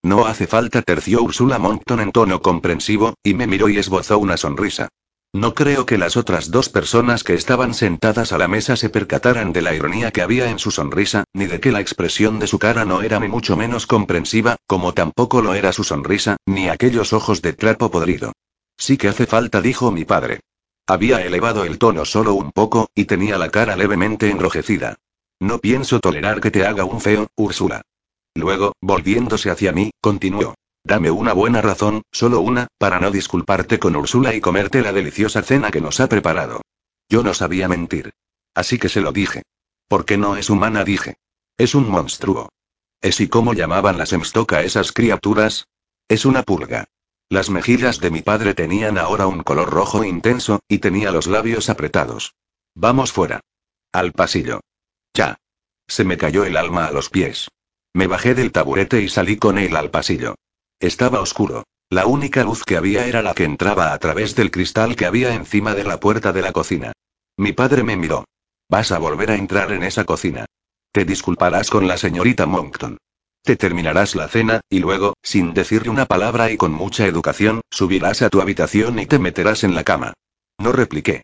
No 0.05 0.27
hace 0.27 0.47
falta, 0.47 0.81
terció 0.81 1.25
Ursula 1.25 1.59
Monckton 1.59 1.99
en 1.99 2.13
tono 2.13 2.41
comprensivo, 2.41 3.15
y 3.25 3.35
me 3.35 3.49
miró 3.49 3.69
y 3.69 3.79
esbozó 3.79 4.17
una 4.17 4.37
sonrisa. 4.37 4.91
No 5.33 5.55
creo 5.55 5.87
que 5.87 5.99
las 5.99 6.17
otras 6.17 6.53
dos 6.53 6.69
personas 6.69 7.25
que 7.25 7.35
estaban 7.35 7.75
sentadas 7.75 8.31
a 8.31 8.39
la 8.39 8.47
mesa 8.47 8.77
se 8.77 8.91
percataran 8.91 9.53
de 9.53 9.61
la 9.61 9.75
ironía 9.75 10.13
que 10.13 10.23
había 10.23 10.51
en 10.51 10.61
su 10.61 10.71
sonrisa, 10.71 11.25
ni 11.33 11.47
de 11.47 11.59
que 11.59 11.73
la 11.73 11.81
expresión 11.81 12.39
de 12.39 12.47
su 12.47 12.61
cara 12.61 12.85
no 12.85 13.03
era 13.03 13.19
ni 13.19 13.27
mucho 13.27 13.57
menos 13.57 13.89
comprensiva, 13.89 14.55
como 14.69 14.95
tampoco 14.95 15.43
lo 15.43 15.55
era 15.55 15.73
su 15.73 15.83
sonrisa, 15.83 16.37
ni 16.47 16.69
aquellos 16.69 17.13
ojos 17.13 17.43
de 17.43 17.55
trapo 17.55 17.91
podrido. 17.91 18.35
Sí 18.79 18.97
que 18.97 19.09
hace 19.09 19.27
falta, 19.27 19.61
dijo 19.61 19.91
mi 19.91 20.05
padre. 20.05 20.43
Había 20.87 21.27
elevado 21.27 21.65
el 21.65 21.79
tono 21.79 22.05
solo 22.05 22.35
un 22.35 22.53
poco, 22.53 22.89
y 22.95 23.07
tenía 23.07 23.37
la 23.37 23.51
cara 23.51 23.75
levemente 23.75 24.31
enrojecida. 24.31 24.97
No 25.41 25.59
pienso 25.59 26.01
tolerar 26.01 26.41
que 26.41 26.51
te 26.51 26.67
haga 26.67 26.85
un 26.85 27.01
feo, 27.01 27.29
Úrsula. 27.35 27.83
Luego, 28.35 28.75
volviéndose 28.81 29.51
hacia 29.51 29.73
mí, 29.73 29.91
continuó. 30.01 30.55
Dame 30.85 31.11
una 31.11 31.33
buena 31.33 31.61
razón, 31.63 32.03
solo 32.13 32.41
una, 32.41 32.69
para 32.79 33.01
no 33.01 33.11
disculparte 33.11 33.79
con 33.79 33.97
Úrsula 33.97 34.35
y 34.35 34.41
comerte 34.41 34.83
la 34.83 34.93
deliciosa 34.93 35.43
cena 35.43 35.71
que 35.71 35.81
nos 35.81 36.01
ha 36.01 36.09
preparado. 36.09 36.61
Yo 37.09 37.23
no 37.23 37.35
sabía 37.35 37.69
mentir. 37.69 38.13
Así 38.55 38.79
que 38.79 38.89
se 38.89 39.01
lo 39.01 39.13
dije. 39.13 39.43
Porque 39.89 40.17
no 40.17 40.37
es 40.37 40.51
humana, 40.51 40.85
dije. 40.85 41.17
Es 41.59 41.75
un 41.75 41.89
monstruo. 41.89 42.51
¿Es 43.01 43.21
y 43.21 43.29
cómo 43.29 43.55
llamaban 43.55 43.99
las 43.99 44.13
Emstock 44.13 44.53
a 44.53 44.63
esas 44.63 44.93
criaturas? 44.93 45.67
Es 46.09 46.25
una 46.27 46.43
pulga. 46.43 46.85
Las 47.29 47.49
mejillas 47.49 48.01
de 48.01 48.11
mi 48.11 48.23
padre 48.23 48.55
tenían 48.55 48.99
ahora 48.99 49.27
un 49.27 49.43
color 49.43 49.71
rojo 49.71 50.05
intenso, 50.05 50.61
y 50.69 50.79
tenía 50.79 51.11
los 51.11 51.27
labios 51.27 51.71
apretados. 51.71 52.35
Vamos 52.75 53.13
fuera. 53.13 53.41
Al 53.93 54.13
pasillo. 54.13 54.61
Ya. 55.15 55.37
Se 55.87 56.05
me 56.05 56.17
cayó 56.17 56.45
el 56.45 56.57
alma 56.57 56.87
a 56.87 56.93
los 56.93 57.11
pies. 57.11 57.49
Me 57.93 58.07
bajé 58.07 58.35
del 58.35 58.53
taburete 58.53 59.03
y 59.03 59.09
salí 59.09 59.37
con 59.37 59.59
él 59.59 59.77
al 59.77 59.91
pasillo. 59.91 60.37
Estaba 60.79 61.21
oscuro. 61.21 61.65
La 61.89 62.07
única 62.07 62.45
luz 62.45 62.63
que 62.65 62.77
había 62.77 63.07
era 63.07 63.21
la 63.21 63.35
que 63.35 63.45
entraba 63.45 63.93
a 63.93 63.99
través 63.99 64.37
del 64.37 64.53
cristal 64.53 64.95
que 64.95 65.07
había 65.07 65.35
encima 65.35 65.75
de 65.75 65.83
la 65.83 65.99
puerta 65.99 66.33
de 66.33 66.43
la 66.43 66.53
cocina. 66.53 66.93
Mi 67.37 67.53
padre 67.53 67.83
me 67.83 67.97
miró. 67.97 68.25
Vas 68.69 68.93
a 68.93 68.99
volver 68.99 69.33
a 69.33 69.35
entrar 69.35 69.73
en 69.73 69.83
esa 69.83 70.05
cocina. 70.05 70.47
Te 70.93 71.05
disculparás 71.05 71.69
con 71.69 71.89
la 71.89 71.97
señorita 71.97 72.47
Monckton. 72.47 72.99
Te 73.43 73.57
terminarás 73.57 74.15
la 74.15 74.29
cena, 74.29 74.61
y 74.69 74.79
luego, 74.79 75.15
sin 75.23 75.55
decirle 75.55 75.91
una 75.91 76.07
palabra 76.07 76.53
y 76.53 76.57
con 76.57 76.73
mucha 76.73 77.07
educación, 77.07 77.63
subirás 77.71 78.23
a 78.23 78.29
tu 78.29 78.41
habitación 78.41 78.99
y 78.99 79.07
te 79.07 79.19
meterás 79.19 79.65
en 79.65 79.75
la 79.75 79.83
cama. 79.83 80.13
No 80.59 80.73
repliqué. 80.73 81.23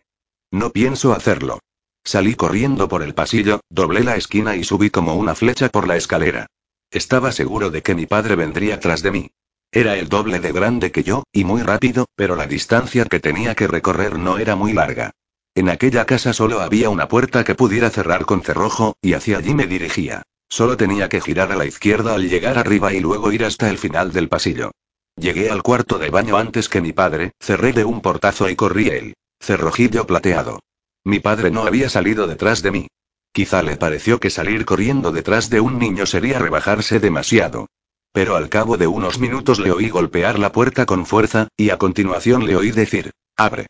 No 0.51 0.71
pienso 0.71 1.13
hacerlo. 1.13 1.59
Salí 2.07 2.35
corriendo 2.35 2.87
por 2.87 3.03
el 3.03 3.13
pasillo, 3.13 3.59
doblé 3.69 4.01
la 4.01 4.15
esquina 4.15 4.55
y 4.55 4.63
subí 4.63 4.89
como 4.89 5.15
una 5.15 5.35
flecha 5.35 5.67
por 5.67 5.89
la 5.89 5.97
escalera. 5.97 6.47
Estaba 6.89 7.33
seguro 7.33 7.69
de 7.69 7.83
que 7.83 7.95
mi 7.95 8.05
padre 8.05 8.37
vendría 8.37 8.79
tras 8.79 9.01
de 9.01 9.11
mí. 9.11 9.31
Era 9.73 9.97
el 9.97 10.07
doble 10.07 10.39
de 10.39 10.53
grande 10.53 10.93
que 10.93 11.03
yo, 11.03 11.23
y 11.33 11.43
muy 11.43 11.63
rápido, 11.63 12.05
pero 12.15 12.37
la 12.37 12.47
distancia 12.47 13.03
que 13.03 13.19
tenía 13.19 13.55
que 13.55 13.67
recorrer 13.67 14.17
no 14.17 14.37
era 14.37 14.55
muy 14.55 14.71
larga. 14.71 15.11
En 15.53 15.67
aquella 15.67 16.05
casa 16.05 16.31
solo 16.31 16.61
había 16.61 16.89
una 16.89 17.09
puerta 17.09 17.43
que 17.43 17.55
pudiera 17.55 17.89
cerrar 17.89 18.23
con 18.25 18.41
cerrojo, 18.41 18.95
y 19.01 19.11
hacia 19.11 19.39
allí 19.39 19.53
me 19.53 19.67
dirigía. 19.67 20.23
Solo 20.47 20.77
tenía 20.77 21.09
que 21.09 21.19
girar 21.19 21.51
a 21.51 21.57
la 21.57 21.65
izquierda 21.65 22.15
al 22.15 22.29
llegar 22.29 22.57
arriba 22.57 22.93
y 22.93 23.01
luego 23.01 23.33
ir 23.33 23.43
hasta 23.43 23.69
el 23.69 23.77
final 23.77 24.13
del 24.13 24.29
pasillo. 24.29 24.71
Llegué 25.17 25.49
al 25.49 25.61
cuarto 25.61 25.99
de 25.99 26.09
baño 26.09 26.37
antes 26.37 26.69
que 26.69 26.79
mi 26.79 26.93
padre, 26.93 27.33
cerré 27.41 27.73
de 27.73 27.83
un 27.83 27.99
portazo 27.99 28.49
y 28.49 28.55
corrí 28.55 28.87
el 28.87 29.13
cerrojillo 29.41 30.07
plateado. 30.07 30.61
Mi 31.07 31.21
padre 31.21 31.51
no 31.51 31.63
había 31.63 31.89
salido 31.89 32.27
detrás 32.27 32.61
de 32.61 32.71
mí. 32.71 32.87
Quizá 33.31 33.63
le 33.63 33.77
pareció 33.77 34.19
que 34.19 34.29
salir 34.29 34.65
corriendo 34.65 35.13
detrás 35.13 35.49
de 35.49 35.61
un 35.61 35.79
niño 35.79 36.05
sería 36.05 36.37
rebajarse 36.37 36.99
demasiado. 36.99 37.67
Pero 38.11 38.35
al 38.35 38.49
cabo 38.49 38.75
de 38.75 38.87
unos 38.87 39.17
minutos 39.17 39.57
le 39.57 39.71
oí 39.71 39.87
golpear 39.87 40.37
la 40.37 40.51
puerta 40.51 40.85
con 40.85 41.05
fuerza, 41.05 41.47
y 41.55 41.69
a 41.69 41.77
continuación 41.77 42.45
le 42.45 42.57
oí 42.57 42.71
decir, 42.71 43.11
abre. 43.37 43.67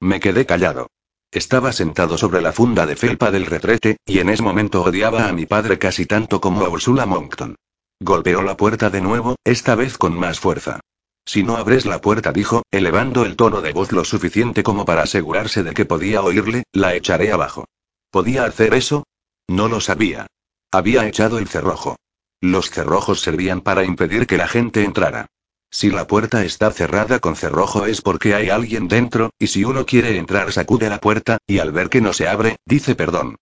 Me 0.00 0.18
quedé 0.18 0.46
callado. 0.46 0.86
Estaba 1.30 1.72
sentado 1.72 2.16
sobre 2.16 2.40
la 2.40 2.52
funda 2.52 2.86
de 2.86 2.96
felpa 2.96 3.30
del 3.30 3.44
retrete, 3.44 3.98
y 4.06 4.20
en 4.20 4.30
ese 4.30 4.42
momento 4.42 4.82
odiaba 4.82 5.28
a 5.28 5.34
mi 5.34 5.44
padre 5.44 5.78
casi 5.78 6.06
tanto 6.06 6.40
como 6.40 6.64
a 6.64 6.70
Ursula 6.70 7.04
Moncton. 7.04 7.56
Golpeó 8.00 8.40
la 8.40 8.56
puerta 8.56 8.88
de 8.88 9.02
nuevo, 9.02 9.36
esta 9.44 9.74
vez 9.74 9.98
con 9.98 10.18
más 10.18 10.40
fuerza. 10.40 10.80
Si 11.28 11.42
no 11.42 11.58
abres 11.58 11.84
la 11.84 12.00
puerta, 12.00 12.32
dijo, 12.32 12.62
elevando 12.70 13.26
el 13.26 13.36
tono 13.36 13.60
de 13.60 13.74
voz 13.74 13.92
lo 13.92 14.02
suficiente 14.06 14.62
como 14.62 14.86
para 14.86 15.02
asegurarse 15.02 15.62
de 15.62 15.74
que 15.74 15.84
podía 15.84 16.22
oírle, 16.22 16.62
la 16.72 16.94
echaré 16.94 17.32
abajo. 17.32 17.66
¿Podía 18.10 18.46
hacer 18.46 18.72
eso? 18.72 19.04
No 19.46 19.68
lo 19.68 19.82
sabía. 19.82 20.26
Había 20.72 21.06
echado 21.06 21.36
el 21.36 21.46
cerrojo. 21.46 21.96
Los 22.40 22.70
cerrojos 22.70 23.20
servían 23.20 23.60
para 23.60 23.84
impedir 23.84 24.26
que 24.26 24.38
la 24.38 24.48
gente 24.48 24.84
entrara. 24.84 25.26
Si 25.70 25.90
la 25.90 26.06
puerta 26.06 26.46
está 26.46 26.70
cerrada 26.70 27.18
con 27.18 27.36
cerrojo 27.36 27.84
es 27.84 28.00
porque 28.00 28.34
hay 28.34 28.48
alguien 28.48 28.88
dentro, 28.88 29.28
y 29.38 29.48
si 29.48 29.64
uno 29.64 29.84
quiere 29.84 30.16
entrar 30.16 30.50
sacude 30.50 30.88
la 30.88 30.98
puerta, 30.98 31.36
y 31.46 31.58
al 31.58 31.72
ver 31.72 31.90
que 31.90 32.00
no 32.00 32.14
se 32.14 32.26
abre, 32.26 32.56
dice 32.64 32.94
perdón. 32.94 33.36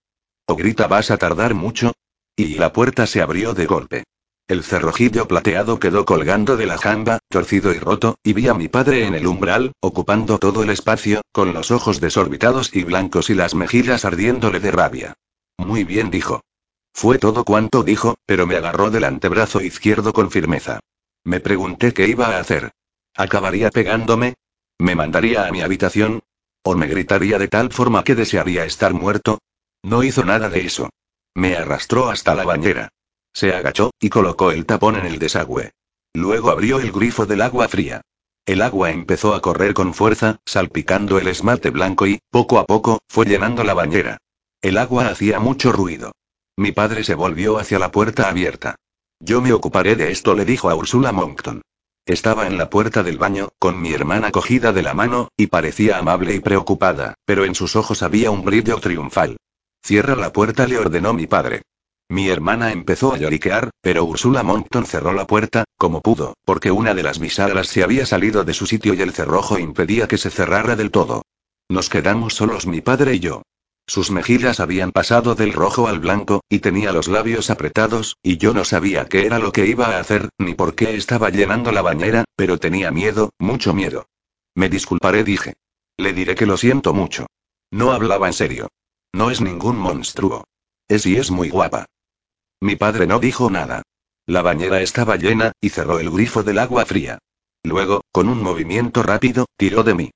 O 0.47 0.57
grita 0.57 0.89
vas 0.89 1.13
a 1.13 1.19
tardar 1.19 1.55
mucho. 1.55 1.93
Y 2.35 2.55
la 2.55 2.73
puerta 2.73 3.07
se 3.07 3.23
abrió 3.23 3.55
de 3.55 3.67
golpe. 3.67 4.05
El 4.49 4.63
cerrojillo 4.63 5.27
plateado 5.27 5.81
quedó 5.81 6.05
colgando 6.05 6.57
de 6.57 6.67
la 6.67 6.79
jamba, 6.79 7.19
torcido 7.29 7.75
y 7.75 7.81
roto, 7.81 8.21
y 8.23 8.33
vi 8.33 8.47
a 8.47 8.55
mi 8.55 8.69
padre 8.69 9.05
en 9.05 9.17
el 9.17 9.27
umbral, 9.27 9.73
ocupando 9.81 10.39
todo 10.39 10.63
el 10.63 10.71
espacio, 10.71 11.23
con 11.33 11.53
los 11.53 11.73
ojos 11.73 12.01
desorbitados 12.01 12.71
y 12.73 12.85
blancos 12.85 13.29
y 13.29 13.35
las 13.35 13.57
mejillas 13.57 14.05
ardiéndole 14.05 14.61
de 14.61 14.71
rabia. 14.71 15.15
Muy 15.59 15.83
bien 15.83 16.13
dijo. 16.13 16.43
Fue 16.93 17.19
todo 17.19 17.45
cuanto 17.45 17.83
dijo, 17.83 18.15
pero 18.25 18.47
me 18.47 18.55
agarró 18.55 18.91
del 18.91 19.03
antebrazo 19.03 19.61
izquierdo 19.61 20.13
con 20.13 20.31
firmeza. 20.31 20.79
Me 21.25 21.41
pregunté 21.41 21.93
qué 21.93 22.07
iba 22.07 22.29
a 22.29 22.39
hacer. 22.39 22.71
¿Acabaría 23.17 23.71
pegándome? 23.71 24.35
¿Me 24.79 24.95
mandaría 24.95 25.49
a 25.49 25.51
mi 25.51 25.63
habitación? 25.63 26.21
¿O 26.63 26.77
me 26.77 26.87
gritaría 26.87 27.41
de 27.41 27.49
tal 27.49 27.73
forma 27.73 28.05
que 28.05 28.15
desearía 28.15 28.65
estar 28.65 28.95
muerto? 28.95 29.41
No 29.83 30.05
hizo 30.05 30.25
nada 30.25 30.49
de 30.51 30.61
eso. 30.61 30.91
Me 31.35 31.57
arrastró 31.57 32.11
hasta 32.11 32.37
la 32.37 32.45
bañera. 32.45 32.91
Se 33.37 33.53
agachó, 33.53 33.91
y 34.01 34.09
colocó 34.09 34.51
el 34.51 34.65
tapón 34.65 34.97
en 34.97 35.05
el 35.05 35.19
desagüe. 35.19 35.73
Luego 36.15 36.51
abrió 36.51 36.81
el 36.81 36.91
grifo 36.91 37.27
del 37.27 37.43
agua 37.43 37.69
fría. 37.69 38.01
El 38.47 38.63
agua 38.63 38.93
empezó 38.93 39.35
a 39.35 39.43
correr 39.43 39.75
con 39.75 39.93
fuerza, 39.93 40.39
salpicando 40.47 41.19
el 41.19 41.29
esmalte 41.29 41.69
blanco 41.69 42.07
y, 42.07 42.19
poco 42.31 42.59
a 42.59 42.65
poco, 42.65 43.01
fue 43.11 43.27
llenando 43.27 43.63
la 43.63 43.75
bañera. 43.75 44.17
El 44.63 44.79
agua 44.79 45.09
hacía 45.09 45.39
mucho 45.39 45.71
ruido. 45.71 46.13
Mi 46.57 46.73
padre 46.73 47.05
se 47.05 47.15
volvió 47.15 47.59
hacia 47.59 47.79
la 47.79 47.91
puerta 47.91 48.31
abierta. 48.31 48.77
Yo 49.21 49.43
me 49.43 49.53
ocuparé 49.53 49.97
de 49.97 50.13
esto, 50.13 50.35
le 50.35 50.47
dijo 50.47 50.71
a 50.71 50.75
Ursula 50.75 51.13
Moncton. 51.13 51.61
Estaba 52.07 52.47
en 52.47 52.57
la 52.57 52.71
puerta 52.71 53.03
del 53.03 53.19
baño, 53.19 53.51
con 53.59 53.83
mi 53.83 53.93
hermana 53.93 54.31
cogida 54.31 54.73
de 54.73 54.83
la 54.83 54.95
mano, 54.95 55.29
y 55.37 55.49
parecía 55.49 55.99
amable 55.99 56.35
y 56.35 56.41
preocupada, 56.41 57.13
pero 57.27 57.45
en 57.45 57.55
sus 57.55 57.77
ojos 57.77 58.03
había 58.03 58.31
un 58.31 58.47
brillo 58.47 58.81
triunfal. 58.81 59.37
Cierra 59.85 60.17
la 60.17 60.33
puerta, 60.33 60.67
le 60.67 60.79
ordenó 60.79 61.13
mi 61.13 61.27
padre. 61.27 61.61
Mi 62.09 62.29
hermana 62.29 62.71
empezó 62.71 63.13
a 63.13 63.19
lloriquear, 63.19 63.71
pero 63.81 64.05
Ursula 64.05 64.45
Moncton 64.45 64.87
cerró 64.87 65.13
la 65.13 65.27
puerta, 65.27 65.65
como 65.77 66.03
pudo, 66.03 66.35
porque 66.45 66.71
una 66.71 66.95
de 66.95 67.03
las 67.03 67.19
bisagras 67.19 67.67
se 67.67 67.83
había 67.83 68.07
salido 68.07 68.45
de 68.45 68.55
su 68.55 68.67
sitio 68.67 68.95
y 68.95 69.03
el 69.03 69.13
cerrojo 69.13 69.59
impedía 69.59 70.07
que 70.07 70.17
se 70.17 70.31
cerrara 70.31 70.77
del 70.77 70.93
todo. 70.93 71.23
Nos 71.69 71.89
quedamos 71.89 72.35
solos 72.35 72.67
mi 72.67 72.81
padre 72.81 73.15
y 73.15 73.21
yo. 73.21 73.43
Sus 73.89 74.11
mejillas 74.11 74.61
habían 74.61 74.93
pasado 74.93 75.35
del 75.35 75.53
rojo 75.53 75.89
al 75.89 75.99
blanco, 75.99 76.43
y 76.49 76.61
tenía 76.61 76.93
los 76.93 77.09
labios 77.09 77.51
apretados, 77.51 78.17
y 78.23 78.37
yo 78.37 78.55
no 78.55 78.65
sabía 78.65 79.07
qué 79.07 79.27
era 79.27 79.39
lo 79.39 79.53
que 79.53 79.67
iba 79.67 79.87
a 79.87 79.99
hacer, 79.99 80.29
ni 80.39 80.55
por 80.55 80.75
qué 80.75 80.97
estaba 80.97 81.31
llenando 81.31 81.73
la 81.73 81.83
bañera, 81.83 82.25
pero 82.37 82.59
tenía 82.59 82.91
miedo, 82.93 83.31
mucho 83.39 83.75
miedo. 83.75 84.07
Me 84.55 84.69
disculparé, 84.69 85.25
dije. 85.25 85.55
Le 85.97 86.13
diré 86.13 86.35
que 86.35 86.47
lo 86.47 86.57
siento 86.57 86.95
mucho. 86.95 87.27
No 87.71 87.93
hablaba 87.93 88.27
en 88.29 88.33
serio. 88.33 88.69
No 89.13 89.31
es 89.31 89.41
ningún 89.41 89.77
monstruo. 89.77 90.45
Es 90.89 91.07
y 91.07 91.17
es 91.17 91.31
muy 91.31 91.49
guapa. 91.49 91.87
Mi 92.61 92.77
padre 92.77 93.07
no 93.07 93.19
dijo 93.19 93.51
nada. 93.51 93.83
La 94.27 94.43
bañera 94.43 94.81
estaba 94.81 95.17
llena, 95.17 95.53
y 95.61 95.71
cerró 95.71 95.99
el 95.99 96.11
grifo 96.11 96.43
del 96.43 96.59
agua 96.59 96.85
fría. 96.85 97.19
Luego, 97.63 98.03
con 98.13 98.29
un 98.29 98.43
movimiento 98.43 99.03
rápido, 99.03 99.47
tiró 99.57 99.83
de 99.83 99.95
mí. 99.95 100.11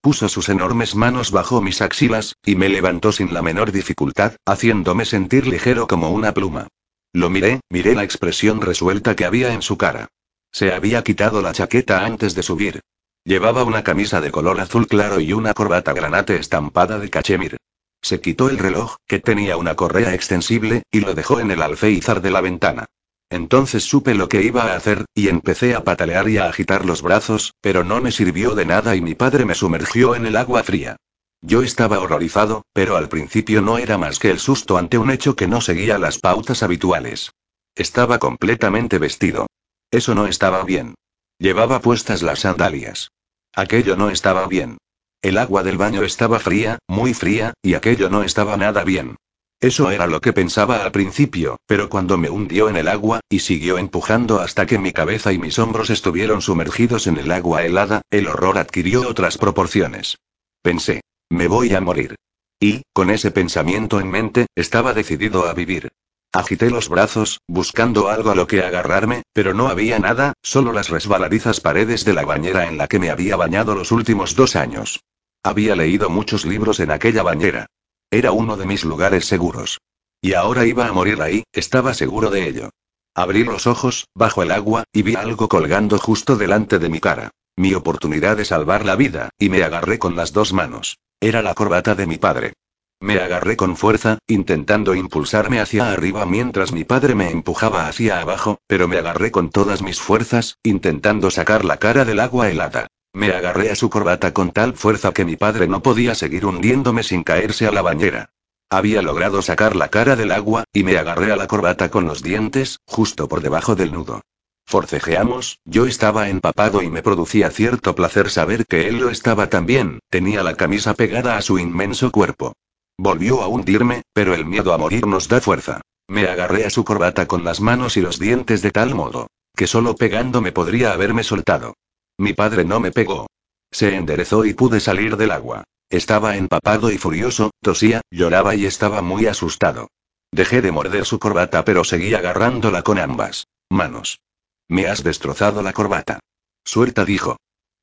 Puso 0.00 0.28
sus 0.28 0.48
enormes 0.48 0.96
manos 0.96 1.30
bajo 1.30 1.60
mis 1.60 1.80
axilas, 1.80 2.34
y 2.44 2.56
me 2.56 2.68
levantó 2.68 3.12
sin 3.12 3.32
la 3.32 3.42
menor 3.42 3.70
dificultad, 3.70 4.34
haciéndome 4.44 5.04
sentir 5.04 5.46
ligero 5.46 5.86
como 5.86 6.10
una 6.10 6.34
pluma. 6.34 6.68
Lo 7.12 7.30
miré, 7.30 7.60
miré 7.70 7.94
la 7.94 8.04
expresión 8.04 8.60
resuelta 8.60 9.14
que 9.14 9.24
había 9.24 9.52
en 9.52 9.62
su 9.62 9.76
cara. 9.76 10.08
Se 10.50 10.72
había 10.72 11.04
quitado 11.04 11.40
la 11.40 11.52
chaqueta 11.52 12.04
antes 12.04 12.34
de 12.34 12.42
subir. 12.42 12.80
Llevaba 13.24 13.62
una 13.62 13.84
camisa 13.84 14.20
de 14.20 14.32
color 14.32 14.60
azul 14.60 14.88
claro 14.88 15.20
y 15.20 15.32
una 15.32 15.54
corbata 15.54 15.92
granate 15.92 16.36
estampada 16.36 16.98
de 16.98 17.10
cachemir. 17.10 17.58
Se 18.02 18.20
quitó 18.20 18.50
el 18.50 18.58
reloj, 18.58 18.96
que 19.06 19.20
tenía 19.20 19.56
una 19.56 19.76
correa 19.76 20.12
extensible, 20.12 20.82
y 20.90 21.00
lo 21.00 21.14
dejó 21.14 21.40
en 21.40 21.52
el 21.52 21.62
alféizar 21.62 22.20
de 22.20 22.32
la 22.32 22.40
ventana. 22.40 22.86
Entonces 23.30 23.84
supe 23.84 24.14
lo 24.14 24.28
que 24.28 24.42
iba 24.42 24.64
a 24.64 24.76
hacer, 24.76 25.06
y 25.14 25.28
empecé 25.28 25.74
a 25.74 25.84
patalear 25.84 26.28
y 26.28 26.36
a 26.36 26.48
agitar 26.48 26.84
los 26.84 27.00
brazos, 27.00 27.54
pero 27.60 27.84
no 27.84 28.00
me 28.00 28.12
sirvió 28.12 28.54
de 28.54 28.66
nada 28.66 28.94
y 28.96 29.00
mi 29.00 29.14
padre 29.14 29.46
me 29.46 29.54
sumergió 29.54 30.14
en 30.14 30.26
el 30.26 30.36
agua 30.36 30.62
fría. 30.64 30.96
Yo 31.40 31.62
estaba 31.62 31.98
horrorizado, 32.00 32.66
pero 32.72 32.96
al 32.96 33.08
principio 33.08 33.62
no 33.62 33.78
era 33.78 33.98
más 33.98 34.18
que 34.18 34.30
el 34.30 34.38
susto 34.38 34.76
ante 34.76 34.98
un 34.98 35.10
hecho 35.10 35.34
que 35.34 35.48
no 35.48 35.60
seguía 35.60 35.98
las 35.98 36.18
pautas 36.18 36.62
habituales. 36.62 37.32
Estaba 37.74 38.18
completamente 38.18 38.98
vestido. 38.98 39.46
Eso 39.90 40.14
no 40.14 40.26
estaba 40.26 40.62
bien. 40.64 40.94
Llevaba 41.38 41.80
puestas 41.80 42.22
las 42.22 42.40
sandalias. 42.40 43.10
Aquello 43.54 43.96
no 43.96 44.10
estaba 44.10 44.46
bien. 44.46 44.78
El 45.22 45.38
agua 45.38 45.62
del 45.62 45.78
baño 45.78 46.02
estaba 46.02 46.40
fría, 46.40 46.78
muy 46.88 47.14
fría, 47.14 47.54
y 47.62 47.74
aquello 47.74 48.10
no 48.10 48.24
estaba 48.24 48.56
nada 48.56 48.82
bien. 48.82 49.16
Eso 49.60 49.92
era 49.92 50.08
lo 50.08 50.20
que 50.20 50.32
pensaba 50.32 50.82
al 50.82 50.90
principio, 50.90 51.58
pero 51.66 51.88
cuando 51.88 52.18
me 52.18 52.28
hundió 52.28 52.68
en 52.68 52.74
el 52.74 52.88
agua, 52.88 53.20
y 53.30 53.38
siguió 53.38 53.78
empujando 53.78 54.40
hasta 54.40 54.66
que 54.66 54.80
mi 54.80 54.92
cabeza 54.92 55.32
y 55.32 55.38
mis 55.38 55.60
hombros 55.60 55.90
estuvieron 55.90 56.42
sumergidos 56.42 57.06
en 57.06 57.18
el 57.18 57.30
agua 57.30 57.64
helada, 57.64 58.02
el 58.10 58.26
horror 58.26 58.58
adquirió 58.58 59.08
otras 59.08 59.38
proporciones. 59.38 60.18
Pensé, 60.62 61.02
me 61.30 61.46
voy 61.46 61.72
a 61.72 61.80
morir. 61.80 62.16
Y, 62.58 62.82
con 62.92 63.08
ese 63.08 63.30
pensamiento 63.30 64.00
en 64.00 64.10
mente, 64.10 64.46
estaba 64.56 64.92
decidido 64.92 65.46
a 65.46 65.54
vivir. 65.54 65.92
Agité 66.34 66.70
los 66.70 66.88
brazos, 66.88 67.42
buscando 67.46 68.08
algo 68.08 68.30
a 68.30 68.34
lo 68.34 68.46
que 68.46 68.62
agarrarme, 68.62 69.22
pero 69.34 69.52
no 69.52 69.68
había 69.68 69.98
nada, 69.98 70.32
solo 70.42 70.72
las 70.72 70.88
resbaladizas 70.88 71.60
paredes 71.60 72.06
de 72.06 72.14
la 72.14 72.24
bañera 72.24 72.68
en 72.68 72.78
la 72.78 72.88
que 72.88 72.98
me 72.98 73.10
había 73.10 73.36
bañado 73.36 73.74
los 73.74 73.92
últimos 73.92 74.34
dos 74.34 74.56
años. 74.56 75.04
Había 75.42 75.76
leído 75.76 76.08
muchos 76.08 76.46
libros 76.46 76.80
en 76.80 76.90
aquella 76.90 77.22
bañera. 77.22 77.66
Era 78.10 78.32
uno 78.32 78.56
de 78.56 78.64
mis 78.64 78.82
lugares 78.82 79.26
seguros. 79.26 79.78
Y 80.22 80.32
ahora 80.32 80.64
iba 80.64 80.86
a 80.86 80.92
morir 80.92 81.20
ahí, 81.20 81.44
estaba 81.52 81.92
seguro 81.92 82.30
de 82.30 82.48
ello. 82.48 82.70
Abrí 83.14 83.44
los 83.44 83.66
ojos, 83.66 84.06
bajo 84.14 84.42
el 84.42 84.52
agua, 84.52 84.84
y 84.90 85.02
vi 85.02 85.16
algo 85.16 85.48
colgando 85.48 85.98
justo 85.98 86.36
delante 86.36 86.78
de 86.78 86.88
mi 86.88 87.00
cara. 87.00 87.30
Mi 87.56 87.74
oportunidad 87.74 88.38
de 88.38 88.46
salvar 88.46 88.86
la 88.86 88.96
vida, 88.96 89.28
y 89.38 89.50
me 89.50 89.62
agarré 89.62 89.98
con 89.98 90.16
las 90.16 90.32
dos 90.32 90.54
manos. 90.54 90.96
Era 91.20 91.42
la 91.42 91.52
corbata 91.52 91.94
de 91.94 92.06
mi 92.06 92.16
padre. 92.16 92.54
Me 93.02 93.18
agarré 93.18 93.56
con 93.56 93.76
fuerza, 93.76 94.18
intentando 94.28 94.94
impulsarme 94.94 95.58
hacia 95.58 95.90
arriba 95.90 96.24
mientras 96.24 96.70
mi 96.70 96.84
padre 96.84 97.16
me 97.16 97.30
empujaba 97.30 97.88
hacia 97.88 98.20
abajo, 98.20 98.60
pero 98.68 98.86
me 98.86 98.96
agarré 98.96 99.32
con 99.32 99.50
todas 99.50 99.82
mis 99.82 100.00
fuerzas, 100.00 100.58
intentando 100.62 101.28
sacar 101.32 101.64
la 101.64 101.78
cara 101.78 102.04
del 102.04 102.20
agua 102.20 102.48
helada. 102.48 102.86
Me 103.12 103.32
agarré 103.32 103.72
a 103.72 103.74
su 103.74 103.90
corbata 103.90 104.32
con 104.32 104.52
tal 104.52 104.74
fuerza 104.74 105.10
que 105.12 105.24
mi 105.24 105.34
padre 105.34 105.66
no 105.66 105.82
podía 105.82 106.14
seguir 106.14 106.46
hundiéndome 106.46 107.02
sin 107.02 107.24
caerse 107.24 107.66
a 107.66 107.72
la 107.72 107.82
bañera. 107.82 108.30
Había 108.70 109.02
logrado 109.02 109.42
sacar 109.42 109.74
la 109.74 109.88
cara 109.88 110.14
del 110.14 110.30
agua, 110.30 110.62
y 110.72 110.84
me 110.84 110.96
agarré 110.96 111.32
a 111.32 111.36
la 111.36 111.48
corbata 111.48 111.90
con 111.90 112.06
los 112.06 112.22
dientes, 112.22 112.78
justo 112.86 113.28
por 113.28 113.40
debajo 113.40 113.74
del 113.74 113.90
nudo. 113.90 114.20
Forcejeamos, 114.64 115.58
yo 115.64 115.86
estaba 115.86 116.28
empapado 116.28 116.82
y 116.82 116.88
me 116.88 117.02
producía 117.02 117.50
cierto 117.50 117.96
placer 117.96 118.30
saber 118.30 118.64
que 118.64 118.86
él 118.86 119.00
lo 119.00 119.10
estaba 119.10 119.50
también, 119.50 119.98
tenía 120.08 120.44
la 120.44 120.54
camisa 120.54 120.94
pegada 120.94 121.36
a 121.36 121.42
su 121.42 121.58
inmenso 121.58 122.12
cuerpo. 122.12 122.52
Volvió 122.98 123.42
a 123.42 123.48
hundirme, 123.48 124.02
pero 124.12 124.34
el 124.34 124.44
miedo 124.44 124.72
a 124.72 124.78
morir 124.78 125.06
nos 125.06 125.28
da 125.28 125.40
fuerza. 125.40 125.80
Me 126.08 126.26
agarré 126.28 126.66
a 126.66 126.70
su 126.70 126.84
corbata 126.84 127.26
con 127.26 127.44
las 127.44 127.60
manos 127.60 127.96
y 127.96 128.00
los 128.00 128.18
dientes 128.18 128.62
de 128.62 128.70
tal 128.70 128.94
modo, 128.94 129.28
que 129.56 129.66
solo 129.66 129.96
pegándome 129.96 130.52
podría 130.52 130.92
haberme 130.92 131.24
soltado. 131.24 131.74
Mi 132.18 132.32
padre 132.32 132.64
no 132.64 132.80
me 132.80 132.92
pegó. 132.92 133.26
Se 133.70 133.96
enderezó 133.96 134.44
y 134.44 134.54
pude 134.54 134.80
salir 134.80 135.16
del 135.16 135.30
agua. 135.30 135.64
Estaba 135.88 136.36
empapado 136.36 136.90
y 136.90 136.98
furioso, 136.98 137.50
tosía, 137.60 138.02
lloraba 138.10 138.54
y 138.54 138.66
estaba 138.66 139.02
muy 139.02 139.26
asustado. 139.26 139.88
Dejé 140.30 140.62
de 140.62 140.72
morder 140.72 141.04
su 141.04 141.18
corbata 141.18 141.64
pero 141.64 141.84
seguí 141.84 142.14
agarrándola 142.14 142.82
con 142.82 142.98
ambas 142.98 143.46
manos. 143.70 144.20
Me 144.68 144.86
has 144.86 145.02
destrozado 145.02 145.62
la 145.62 145.72
corbata. 145.72 146.20
Suelta 146.64 147.04
dijo. 147.04 147.36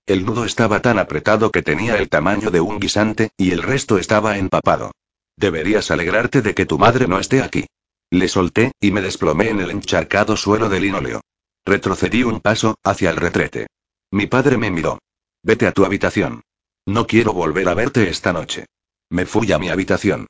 El 0.06 0.26
nudo 0.26 0.46
estaba 0.46 0.82
tan 0.82 0.98
apretado 0.98 1.52
que 1.52 1.62
tenía 1.62 1.98
el 1.98 2.10
tamaño 2.10 2.50
de 2.50 2.62
un 2.62 2.80
guisante, 2.80 3.30
y 3.38 3.52
el 3.52 3.62
resto 3.62 4.00
estaba 4.00 4.38
empapado. 4.38 4.92
Deberías 5.40 5.90
alegrarte 5.90 6.42
de 6.42 6.54
que 6.54 6.66
tu 6.66 6.78
madre 6.78 7.08
no 7.08 7.18
esté 7.18 7.42
aquí. 7.42 7.66
Le 8.12 8.28
solté, 8.28 8.74
y 8.82 8.92
me 8.92 9.02
desplomé 9.02 9.50
en 9.50 9.62
el 9.62 9.72
encharcado 9.72 10.36
suelo 10.36 10.68
de 10.68 10.82
linóleo. 10.82 11.22
Retrocedí 11.66 12.24
un 12.24 12.42
paso, 12.42 12.76
hacia 12.84 13.10
el 13.10 13.16
retrete. 13.16 13.68
Mi 14.12 14.28
padre 14.28 14.58
me 14.58 14.70
miró. 14.70 15.00
Vete 15.42 15.66
a 15.66 15.72
tu 15.72 15.86
habitación. 15.86 16.42
No 16.86 17.08
quiero 17.08 17.32
volver 17.32 17.70
a 17.70 17.74
verte 17.74 18.10
esta 18.10 18.34
noche. 18.34 18.66
Me 19.10 19.26
fui 19.26 19.50
a 19.54 19.60
mi 19.60 19.70
habitación. 19.70 20.28